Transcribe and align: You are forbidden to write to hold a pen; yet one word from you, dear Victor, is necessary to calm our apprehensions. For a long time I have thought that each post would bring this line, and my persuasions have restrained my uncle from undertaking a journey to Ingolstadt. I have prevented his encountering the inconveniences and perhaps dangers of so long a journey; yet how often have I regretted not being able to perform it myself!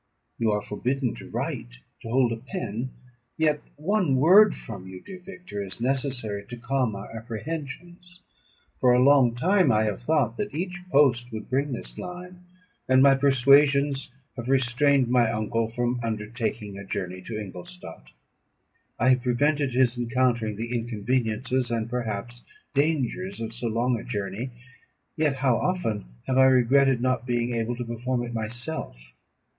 You 0.39 0.49
are 0.51 0.63
forbidden 0.63 1.13
to 1.13 1.29
write 1.29 1.75
to 2.01 2.09
hold 2.09 2.31
a 2.31 2.37
pen; 2.37 2.89
yet 3.37 3.61
one 3.75 4.15
word 4.15 4.55
from 4.55 4.87
you, 4.87 4.99
dear 4.99 5.19
Victor, 5.19 5.61
is 5.63 5.79
necessary 5.79 6.43
to 6.47 6.57
calm 6.57 6.95
our 6.95 7.15
apprehensions. 7.15 8.19
For 8.79 8.93
a 8.93 8.99
long 9.03 9.35
time 9.35 9.71
I 9.71 9.83
have 9.83 10.01
thought 10.01 10.37
that 10.37 10.55
each 10.55 10.81
post 10.91 11.31
would 11.31 11.51
bring 11.51 11.71
this 11.71 11.99
line, 11.99 12.43
and 12.89 13.03
my 13.03 13.13
persuasions 13.13 14.11
have 14.37 14.49
restrained 14.49 15.07
my 15.07 15.29
uncle 15.31 15.67
from 15.67 15.99
undertaking 16.01 16.79
a 16.79 16.83
journey 16.83 17.21
to 17.21 17.39
Ingolstadt. 17.39 18.09
I 18.97 19.09
have 19.09 19.21
prevented 19.21 19.73
his 19.73 19.99
encountering 19.99 20.55
the 20.55 20.75
inconveniences 20.75 21.69
and 21.69 21.87
perhaps 21.87 22.43
dangers 22.73 23.39
of 23.39 23.53
so 23.53 23.67
long 23.67 23.99
a 23.99 24.03
journey; 24.03 24.49
yet 25.15 25.35
how 25.35 25.57
often 25.57 26.05
have 26.25 26.39
I 26.39 26.45
regretted 26.45 27.01
not 27.01 27.27
being 27.27 27.53
able 27.53 27.75
to 27.75 27.85
perform 27.85 28.23
it 28.23 28.33
myself! 28.33 29.13